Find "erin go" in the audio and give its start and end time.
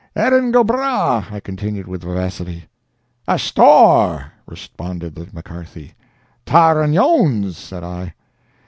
0.15-0.63